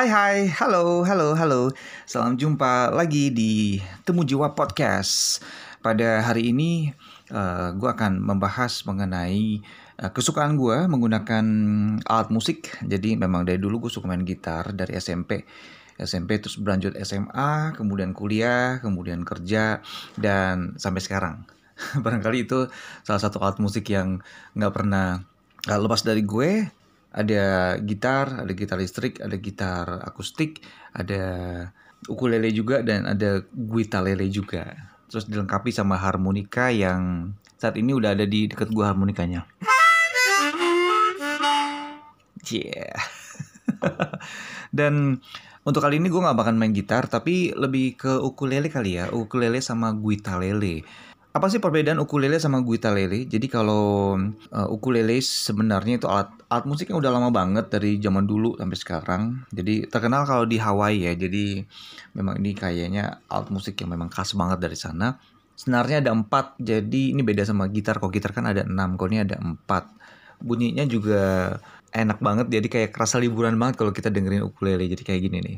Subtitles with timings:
[0.00, 1.68] Hai hai, halo, halo, halo.
[2.08, 5.44] Salam jumpa lagi di Temu Jiwa Podcast.
[5.84, 6.88] Pada hari ini
[7.28, 9.60] uh, gue akan membahas mengenai
[10.00, 11.44] uh, kesukaan gue menggunakan
[12.08, 12.80] alat musik.
[12.80, 15.44] Jadi memang dari dulu gue suka main gitar dari SMP.
[16.00, 19.84] SMP terus berlanjut SMA, kemudian kuliah, kemudian kerja,
[20.16, 21.44] dan sampai sekarang.
[22.08, 22.72] Barangkali itu
[23.04, 24.24] salah satu alat musik yang
[24.56, 25.28] nggak pernah
[25.60, 26.79] gak lepas dari gue
[27.10, 30.62] ada gitar, ada gitar listrik, ada gitar akustik,
[30.94, 31.22] ada
[32.06, 34.78] ukulele juga dan ada guitalele juga.
[35.10, 39.44] Terus dilengkapi sama harmonika yang saat ini udah ada di dekat gua harmonikanya.
[42.50, 42.96] Yeah.
[44.78, 45.20] dan
[45.60, 49.60] untuk kali ini gue nggak bakal main gitar, tapi lebih ke ukulele kali ya, ukulele
[49.60, 50.82] sama guitalele.
[51.30, 53.22] Apa sih perbedaan ukulele sama guitalele?
[53.22, 54.18] Jadi kalau
[54.50, 58.74] uh, ukulele sebenarnya itu alat alat musik yang udah lama banget dari zaman dulu sampai
[58.74, 59.22] sekarang.
[59.54, 61.14] Jadi terkenal kalau di Hawaii ya.
[61.14, 61.62] Jadi
[62.18, 65.22] memang ini kayaknya alat musik yang memang khas banget dari sana.
[65.54, 68.02] Senarnya ada empat, jadi ini beda sama gitar.
[68.02, 69.86] Kalau gitar kan ada enam, kalau ini ada empat.
[70.42, 71.54] Bunyinya juga
[71.94, 74.82] enak banget, jadi kayak kerasa liburan banget kalau kita dengerin ukulele.
[74.82, 75.56] Jadi kayak gini nih.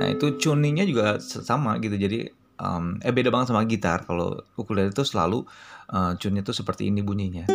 [0.00, 4.04] Nah itu tuningnya juga sama gitu, jadi um, eh beda banget sama gitar.
[4.04, 5.48] Kalau ukulele itu selalu
[5.90, 7.48] uh, tune-nya tuh seperti ini bunyinya.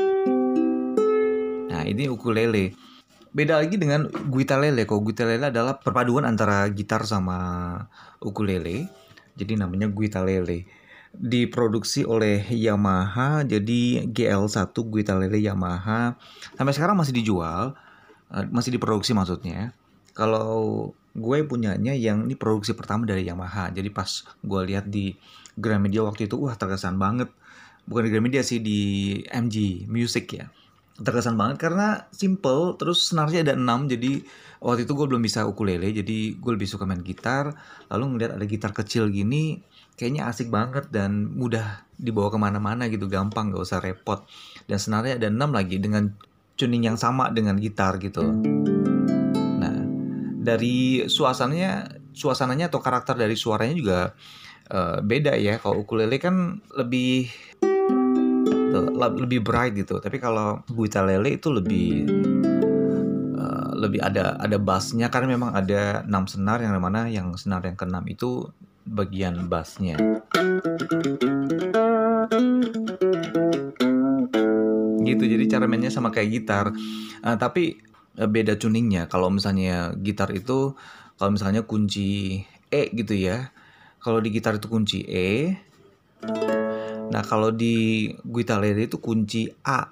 [1.69, 2.73] Nah ini ukulele.
[3.35, 7.37] Beda lagi dengan guitalele kalau guitalele adalah perpaduan antara gitar sama
[8.23, 8.89] ukulele.
[9.35, 10.65] Jadi namanya guitalele
[11.15, 13.43] diproduksi oleh Yamaha.
[13.43, 16.15] Jadi GL1 guitalele Yamaha.
[16.55, 17.75] Sampai sekarang masih dijual.
[18.31, 19.75] Uh, masih diproduksi maksudnya.
[20.15, 23.71] Kalau gue punyanya yang ini produksi pertama dari Yamaha.
[23.71, 24.07] Jadi pas
[24.43, 25.15] gue lihat di
[25.55, 27.31] Gramedia waktu itu wah terkesan banget.
[27.87, 28.79] Bukan di Gramedia sih di
[29.31, 30.51] MG Music ya.
[30.95, 34.11] Terkesan banget karena simple terus senarnya ada 6 jadi
[34.59, 37.55] waktu itu gue belum bisa ukulele jadi gue lebih suka main gitar.
[37.87, 39.63] Lalu ngeliat ada gitar kecil gini
[39.95, 44.27] kayaknya asik banget dan mudah dibawa ke mana-mana gitu gampang gak usah repot.
[44.67, 46.11] Dan senarnya ada 6 lagi dengan
[46.59, 48.74] tuning yang sama dengan gitar gitu
[50.45, 53.99] dari suasananya suasananya atau karakter dari suaranya juga
[54.69, 55.57] uh, beda ya.
[55.57, 57.25] Kalau ukulele kan lebih
[58.95, 59.97] lebih bright gitu.
[59.97, 62.05] Tapi kalau guitarele itu lebih
[63.35, 65.09] uh, lebih ada ada bassnya.
[65.09, 68.53] Karena memang ada enam senar yang mana yang senar yang keenam itu
[68.85, 69.97] bagian bassnya.
[75.05, 75.23] Gitu.
[75.25, 76.65] Jadi cara mainnya sama kayak gitar.
[77.25, 77.79] Uh, tapi
[78.15, 79.11] beda tuningnya.
[79.11, 80.73] Kalau misalnya gitar itu
[81.19, 83.51] kalau misalnya kunci E gitu ya.
[83.99, 85.59] Kalau di gitar itu kunci E.
[87.11, 89.91] Nah, kalau di guitarele itu kunci A.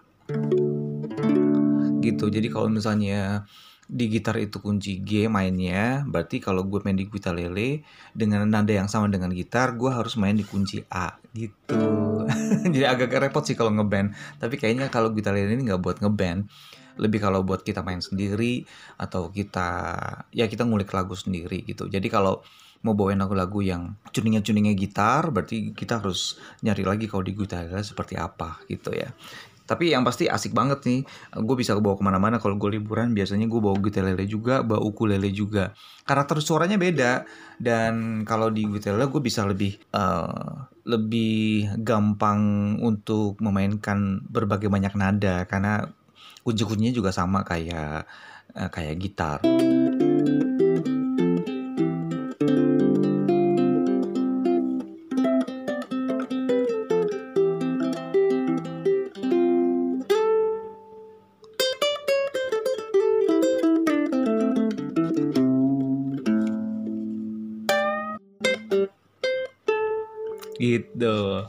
[2.03, 2.25] Gitu.
[2.27, 3.47] Jadi kalau misalnya
[3.83, 7.83] di gitar itu kunci G mainnya, berarti kalau gue main di guitarele
[8.15, 12.23] dengan nada yang sama dengan gitar, gue harus main di kunci A gitu.
[12.73, 14.15] Jadi agak repot sih kalau ngeband.
[14.39, 16.47] Tapi kayaknya kalau guitarele ini nggak buat ngeband
[16.97, 18.65] lebih kalau buat kita main sendiri
[18.97, 19.69] atau kita
[20.33, 21.89] ya kita ngulik lagu sendiri gitu.
[21.89, 22.41] Jadi kalau
[22.83, 27.71] mau bawain lagu-lagu yang tuningnya tuningnya gitar berarti kita harus nyari lagi kalau di gitar
[27.79, 29.09] seperti apa gitu ya.
[29.63, 30.99] Tapi yang pasti asik banget nih
[31.39, 33.15] gue bisa bawa ke mana-mana kalau gue liburan.
[33.15, 35.71] Biasanya gue bawa lele juga bawa ukulele juga.
[36.03, 37.23] Karakter suaranya beda
[37.63, 45.47] dan kalau di lele gue bisa lebih uh, lebih gampang untuk memainkan berbagai banyak nada.
[45.47, 45.87] Karena
[46.45, 48.07] kunci-kuncinya juga sama kayak
[48.55, 49.39] uh, kayak gitar.
[70.63, 71.43] gitu.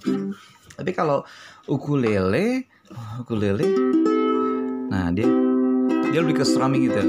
[0.74, 1.22] Tapi kalau
[1.70, 2.66] ukulele,
[3.22, 3.93] ukulele
[5.12, 5.28] Dia
[6.12, 7.02] dia lebih ke strumming gitu.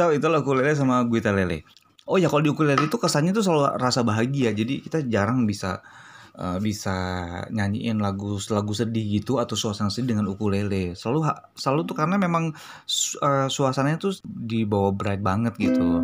[0.00, 1.68] So itulah ukulele sama guitar-lele.
[2.08, 4.48] Oh ya kalau di ukulele itu kesannya tuh selalu rasa bahagia.
[4.56, 5.84] Jadi kita jarang bisa
[6.40, 6.96] uh, bisa
[7.52, 10.96] nyanyiin lagu lagu sedih gitu atau suasana sedih dengan ukulele.
[10.96, 12.56] Selalu selalu tuh karena memang
[13.20, 16.00] uh, suasananya tuh dibawa bright banget gitu.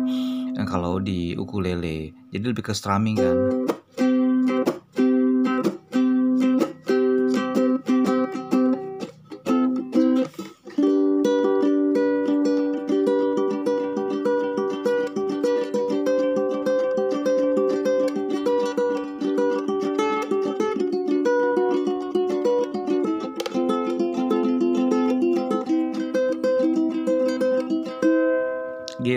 [0.53, 3.37] Dan kalau di ukulele, jadi lebih ke strumming kan.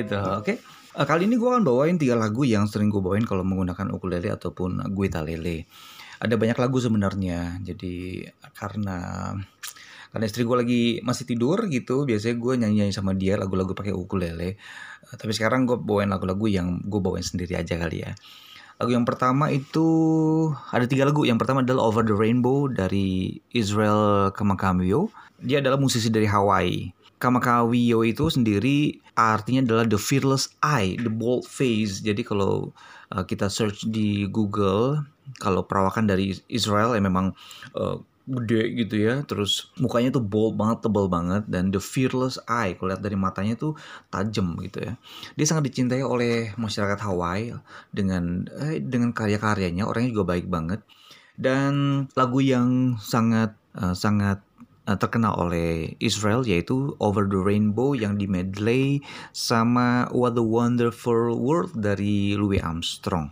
[0.04, 0.56] Gitu oke okay?
[0.90, 4.34] Uh, kali ini gue akan bawain tiga lagu yang sering gue bawain kalau menggunakan ukulele
[4.34, 5.70] ataupun guitalele.
[6.18, 9.30] Ada banyak lagu sebenarnya, jadi karena
[10.10, 13.94] karena istri gue lagi masih tidur gitu, biasanya gue nyanyi nyanyi sama dia lagu-lagu pakai
[13.94, 14.58] ukulele.
[15.06, 18.10] Uh, tapi sekarang gue bawain lagu-lagu yang gue bawain sendiri aja kali ya.
[18.82, 19.86] Lagu yang pertama itu
[20.74, 21.22] ada tiga lagu.
[21.22, 25.06] Yang pertama adalah Over the Rainbow dari Israel Kamakawiyo.
[25.38, 26.99] Dia adalah musisi dari Hawaii.
[27.20, 32.00] Kamakawiyo itu sendiri artinya adalah the fearless eye, the bold face.
[32.00, 32.72] Jadi kalau
[33.12, 35.04] uh, kita search di Google,
[35.36, 37.36] kalau perawakan dari Israel ya memang
[37.76, 38.00] uh,
[38.30, 42.94] gede gitu ya, terus mukanya tuh bold banget, tebal banget, dan the fearless eye, kalau
[42.94, 43.74] lihat dari matanya tuh
[44.08, 44.92] tajam gitu ya.
[45.34, 47.52] Dia sangat dicintai oleh masyarakat Hawaii
[47.90, 50.80] dengan eh, dengan karya-karyanya, orangnya juga baik banget.
[51.34, 54.44] Dan lagu yang sangat uh, sangat
[54.96, 61.76] terkenal oleh Israel yaitu Over the Rainbow yang di medley sama What a Wonderful World
[61.78, 63.30] dari Louis Armstrong.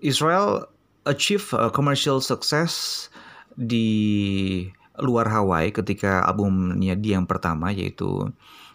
[0.00, 0.66] Israel
[1.04, 3.06] achieve a commercial success
[3.54, 4.66] di
[5.00, 8.30] luar Hawaii ketika albumnya dia yang pertama yaitu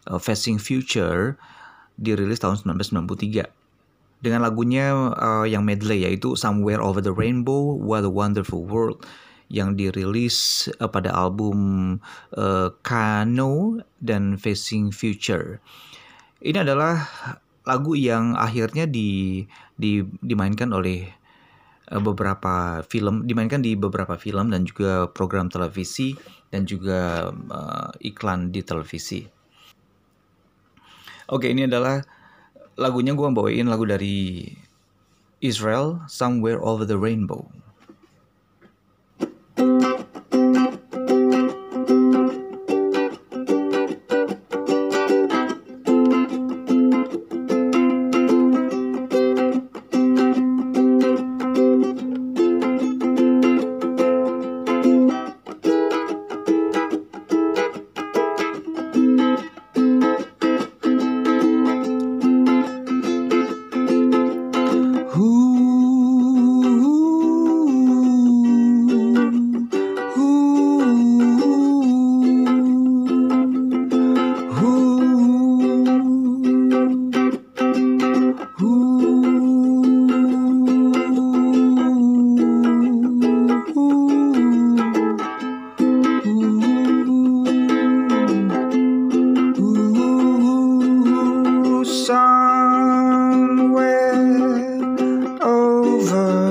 [0.09, 1.37] uh, Facing Future
[1.95, 3.47] dirilis tahun 1993
[4.25, 9.05] dengan lagunya uh, yang medley yaitu Somewhere Over the Rainbow, What a Wonderful World
[9.49, 11.57] yang dirilis uh, pada album
[12.33, 15.61] uh, Kano dan Facing Future.
[16.41, 17.05] Ini adalah
[17.65, 19.41] lagu yang akhirnya di,
[19.77, 21.09] di dimainkan oleh
[21.93, 26.13] uh, beberapa film, dimainkan di beberapa film dan juga program televisi
[26.49, 29.25] dan juga uh, iklan di televisi.
[31.25, 32.05] Oke, ini adalah
[32.77, 34.45] lagunya gue bawain lagu dari
[35.41, 37.49] Israel, Somewhere Over the Rainbow.
[96.11, 96.44] over.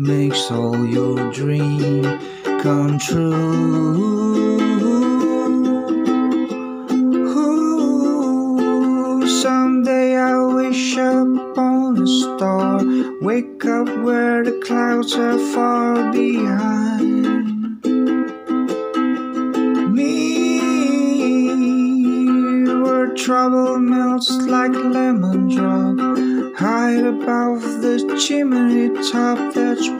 [0.00, 2.02] makes all your dream
[2.62, 4.00] come true.
[8.56, 12.82] Ooh, someday I wish upon a star,
[13.20, 15.69] wake up where the clouds are far.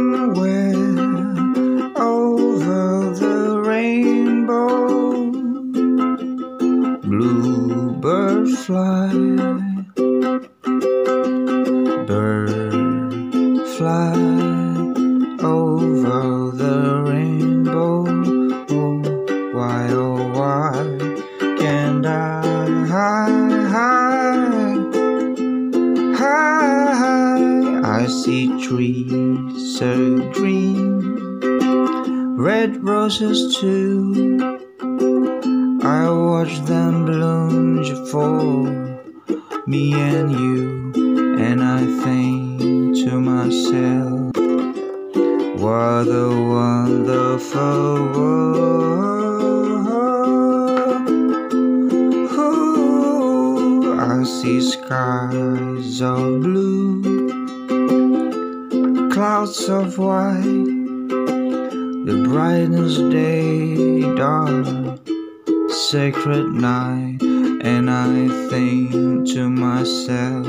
[2.01, 5.31] over the rainbow.
[7.03, 9.72] Bluebird flies.
[54.43, 57.01] See skies of blue,
[59.13, 60.43] clouds of white,
[62.09, 64.99] the brightest day, dark,
[65.71, 70.47] sacred night, and I think to myself.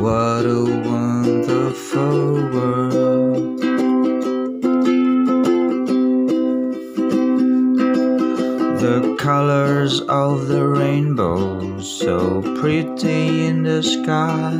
[0.00, 3.01] What a wonderful world.
[9.02, 14.52] The colors of the rainbow, so pretty in the sky,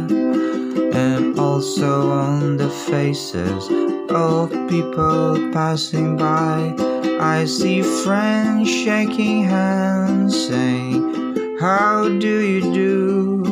[0.93, 3.69] and also on the faces
[4.11, 6.75] of people passing by.
[7.21, 13.43] I see friends shaking hands, saying, How do you do?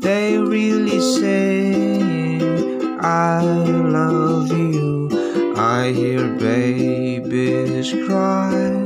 [0.00, 2.38] They really say,
[3.00, 5.08] I love you.
[5.56, 8.81] I hear babies cry.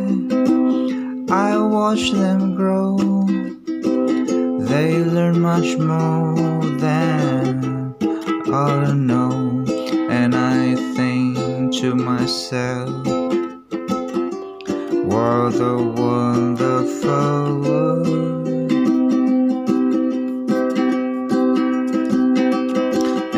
[1.37, 2.97] I watch them grow.
[4.71, 7.95] They learn much more than
[8.55, 9.63] I know.
[10.09, 12.89] And I think to myself,
[15.13, 15.77] what a
[16.07, 18.49] wonderful world.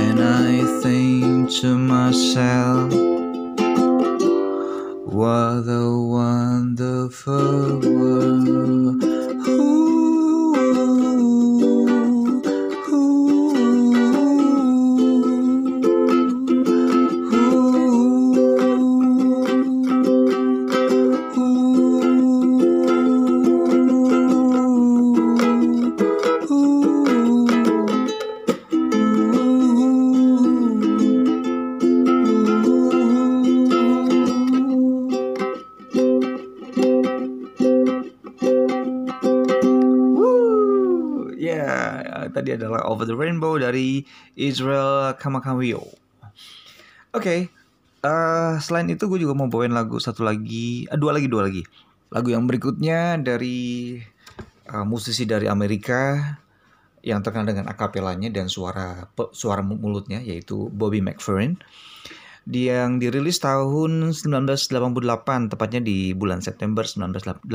[0.05, 2.93] And I think to myself,
[5.13, 6.08] what a
[7.09, 9.18] wonderful world.
[43.39, 44.03] Rainbow dari
[44.35, 45.79] Israel Kamakawiyo.
[47.15, 47.47] Oke,
[48.03, 51.63] eh, selain itu gue juga mau bawain lagu satu lagi, eh, dua lagi, dua lagi.
[52.11, 53.95] Lagu yang berikutnya dari
[54.67, 56.35] eh, musisi dari Amerika
[57.07, 61.55] yang terkenal dengan akapelanya dan suara suara mulutnya yaitu Bobby McFerrin
[62.51, 67.47] yang dirilis tahun 1988 tepatnya di bulan September 1988.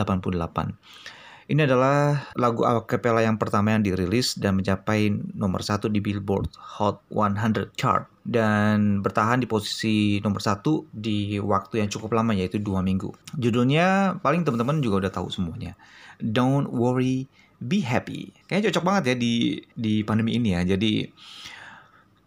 [1.43, 7.03] Ini adalah lagu acapella yang pertama yang dirilis dan mencapai nomor satu di Billboard Hot
[7.11, 12.79] 100 chart dan bertahan di posisi nomor satu di waktu yang cukup lama yaitu dua
[12.79, 13.11] minggu.
[13.35, 15.75] Judulnya paling teman-teman juga udah tahu semuanya.
[16.23, 17.27] Don't worry,
[17.59, 18.31] be happy.
[18.47, 19.33] Kayaknya cocok banget ya di
[19.75, 20.63] di pandemi ini ya.
[20.63, 21.11] Jadi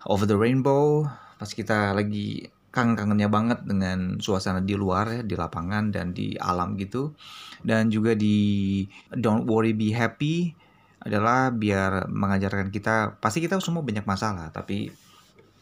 [0.06, 5.88] Over the Rainbow pas kita lagi kangen-kangennya banget dengan suasana di luar ya, di lapangan
[5.88, 7.16] dan di alam gitu.
[7.64, 10.52] Dan juga di Don't Worry Be Happy
[11.00, 14.90] adalah biar mengajarkan kita pasti kita semua banyak masalah tapi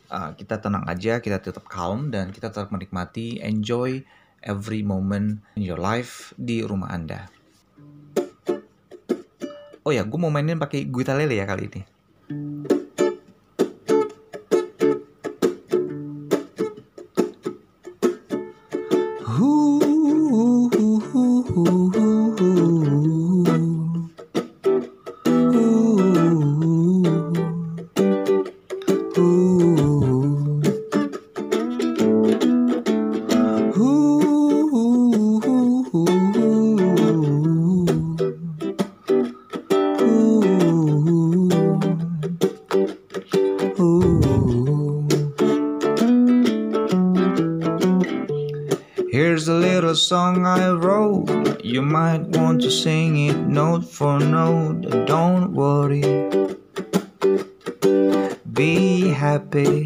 [0.09, 4.03] uh, kita tenang aja, kita tetap calm dan kita tetap menikmati enjoy
[4.41, 7.29] every moment in your life di rumah Anda.
[9.85, 11.83] Oh ya, gue mau mainin pakai guitarele ya kali ini.
[50.09, 51.65] Song I wrote.
[51.65, 54.83] You might want to sing it note for note.
[55.07, 56.03] Don't worry.
[58.53, 59.84] Be happy.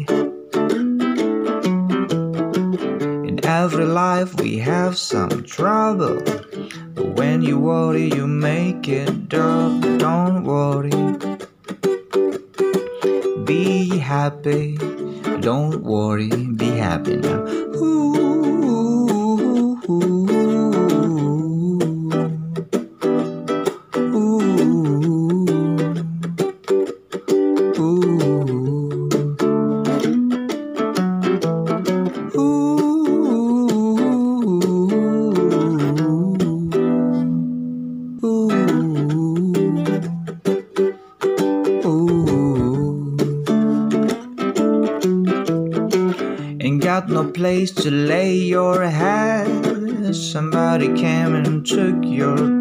[47.39, 50.13] Place to lay your head.
[50.13, 52.58] Somebody came and took your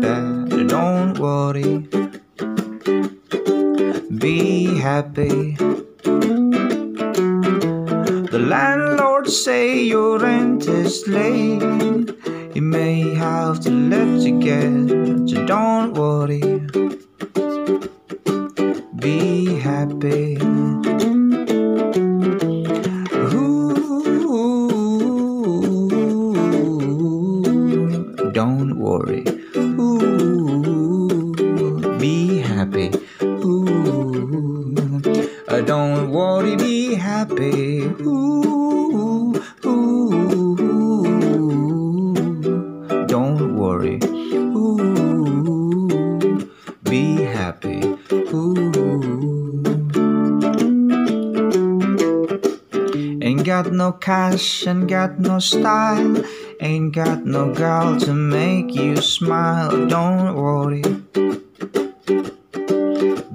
[54.38, 56.24] cash, ain't got no style,
[56.60, 59.86] ain't got no girl to make you smile.
[59.88, 60.82] Don't worry,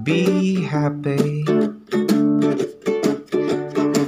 [0.03, 1.43] be happy.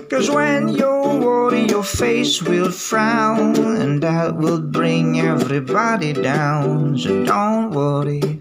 [0.10, 0.88] Cause when you
[1.20, 6.98] worry, your face will frown, and that will bring everybody down.
[6.98, 8.35] So don't worry.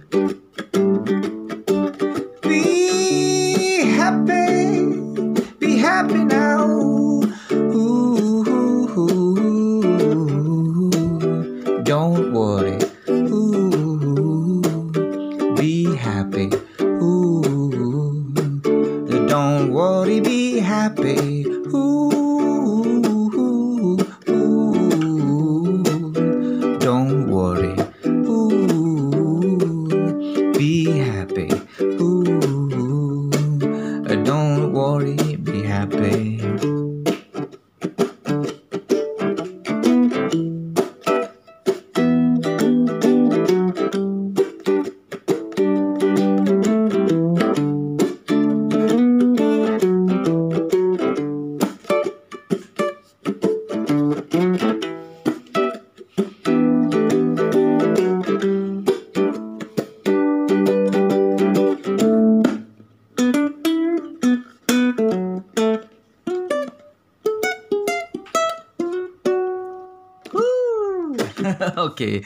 [72.04, 72.20] Oke,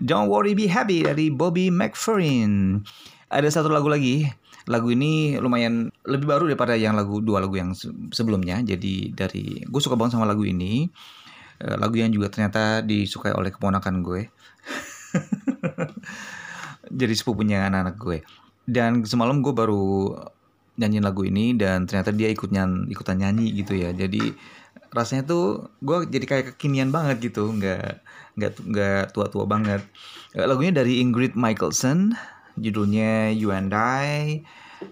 [0.00, 2.80] Don't Worry Be Happy dari Bobby McFerrin.
[3.28, 4.24] Ada satu lagu lagi.
[4.64, 8.64] Lagu ini lumayan lebih baru daripada yang lagu dua lagu yang se- sebelumnya.
[8.64, 10.88] Jadi dari gue suka banget sama lagu ini.
[11.60, 14.32] Eh, Lagu yang juga ternyata disukai oleh keponakan gue.
[17.00, 18.18] Jadi sepupunya anak-anak gue.
[18.64, 20.16] Dan semalam gue baru
[20.80, 23.92] nyanyiin lagu ini dan ternyata dia ikut nyan ikutan nyanyi gitu ya.
[23.92, 24.32] Jadi
[24.96, 28.00] rasanya tuh gue jadi kayak kekinian banget gitu, nggak
[28.40, 29.84] nggak nggak tua-tua banget.
[30.32, 32.16] Eh, Lagunya dari Ingrid Michaelson,
[32.56, 34.40] judulnya You and I.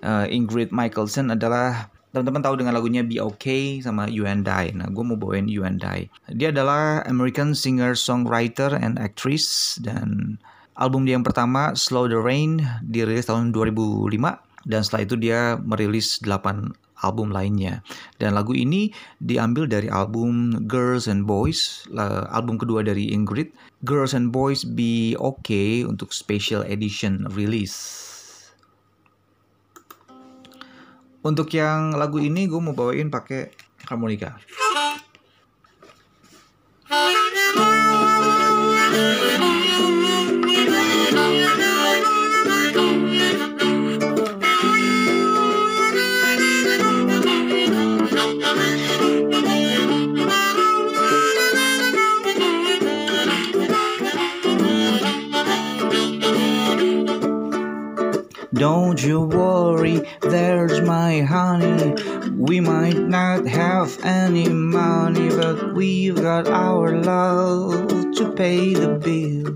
[0.04, 4.72] Eh, Ingrid Michaelson adalah teman-teman tahu dengan lagunya Be Okay sama You and I.
[4.72, 6.08] Nah, gue mau bawain You and I.
[6.32, 10.40] Dia adalah American singer, songwriter, and actress dan
[10.78, 14.08] album dia yang pertama Slow the Rain dirilis tahun 2005
[14.68, 17.82] dan setelah itu dia merilis 8 album lainnya.
[18.18, 18.90] Dan lagu ini
[19.22, 21.86] diambil dari album Girls and Boys,
[22.30, 23.54] album kedua dari Ingrid.
[23.86, 28.06] Girls and Boys Be Okay untuk special edition release.
[31.22, 33.50] Untuk yang lagu ini gue mau bawain pakai
[33.86, 34.38] harmonika.
[58.58, 61.94] Don't you worry, there's my honey.
[62.32, 69.54] We might not have any money, but we've got our love to pay the bill.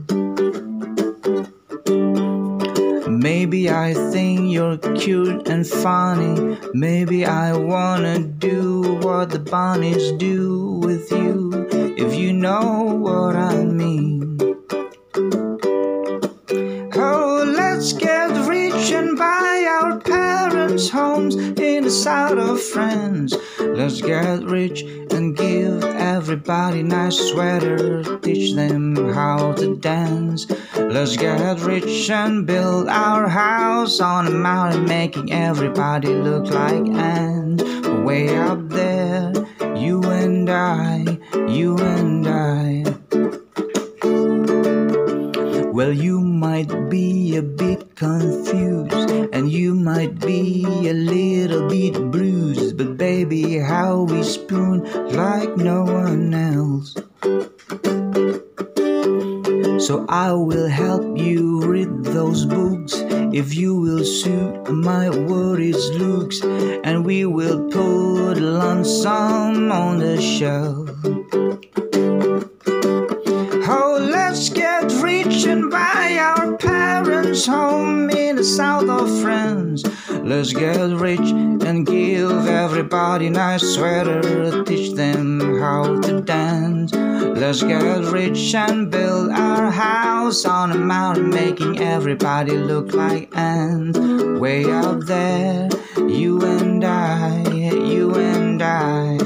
[3.11, 6.57] Maybe I think you're cute and funny.
[6.73, 13.65] Maybe I wanna do what the bunnies do with you, if you know what I
[13.65, 14.12] mean.
[20.90, 23.35] Parents' homes in the south of France.
[23.61, 30.47] Let's get rich and give everybody nice sweaters, teach them how to dance.
[30.77, 37.21] Let's get rich and build our house on a mountain, making everybody look like ants.
[82.72, 86.90] Everybody nice sweater, teach them how to dance.
[86.94, 93.98] Let's get rich and build our house on a mountain, making everybody look like ants.
[94.40, 99.21] Way up there, you and I, you and I.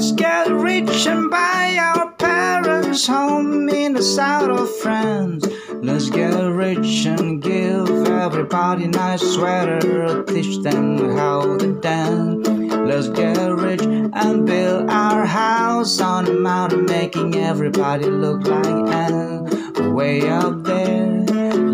[0.00, 5.46] Let's get rich and buy our parents' home in the south of France.
[5.74, 12.48] Let's get rich and give everybody nice sweater, teach them how to dance.
[12.48, 19.80] Let's get rich and build our house on a mountain, making everybody look like ants.
[19.80, 21.26] Way up there,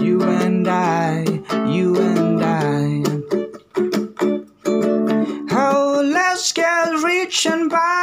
[0.03, 1.23] you and I,
[1.71, 3.03] you and I.
[5.53, 7.96] Oh, let's get rich and buy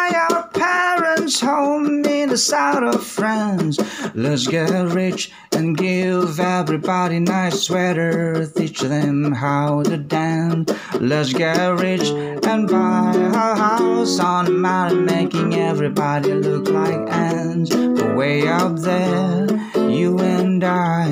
[1.34, 3.80] parents' home in the south of France.
[4.16, 10.72] Let's get rich and give everybody nice sweater, teach them how to dance.
[11.00, 17.70] Let's get rich and buy a house on a mountain, making everybody look like ants.
[17.76, 19.48] But way up there,
[19.90, 21.08] you and I,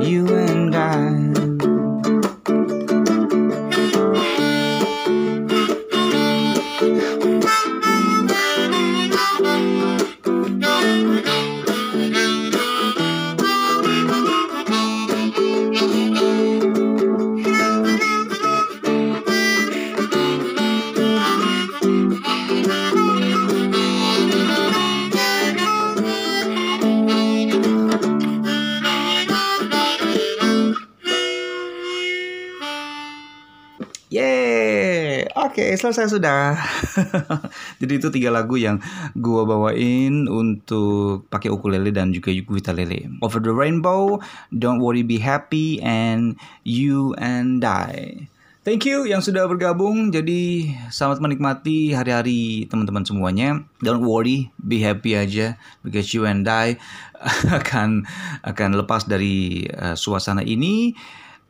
[0.00, 1.27] you and I.
[35.78, 36.58] selesai sudah.
[37.80, 38.82] Jadi itu tiga lagu yang
[39.14, 43.06] gua bawain untuk pakai ukulele dan juga ukulele.
[43.22, 44.18] Over the Rainbow,
[44.50, 46.34] Don't Worry Be Happy, and
[46.66, 48.28] You and I.
[48.68, 50.12] Thank you yang sudah bergabung.
[50.12, 53.64] Jadi selamat menikmati hari-hari teman-teman semuanya.
[53.80, 56.76] Don't worry, be happy aja because you and I
[57.58, 58.04] akan
[58.44, 60.92] akan lepas dari uh, suasana ini.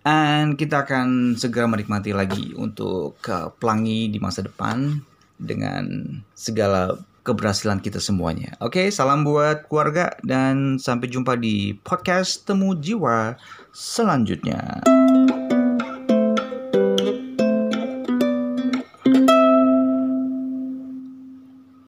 [0.09, 5.05] Dan kita akan segera menikmati lagi untuk uh, pelangi di masa depan
[5.37, 5.85] dengan
[6.33, 6.97] segala
[7.29, 8.57] keberhasilan kita semuanya.
[8.64, 13.37] Oke, salam buat keluarga dan sampai jumpa di podcast Temu Jiwa
[13.68, 14.81] selanjutnya.